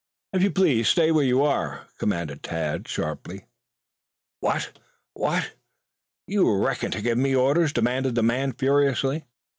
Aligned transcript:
"If 0.33 0.41
you 0.41 0.49
please, 0.49 0.89
stay 0.89 1.11
where 1.11 1.23
you 1.23 1.43
are!" 1.43 1.85
commanded 1.99 2.41
Tad 2.41 2.87
sharply. 2.87 3.45
"What 4.39 4.71
what! 5.13 5.51
You 6.25 6.55
reckon 6.57 6.89
to 6.89 7.03
give 7.03 7.19
me 7.19 7.35
orders?" 7.35 7.71
demanded 7.71 8.15
the 8.15 8.23
man 8.23 8.53
furiously. 8.53 9.25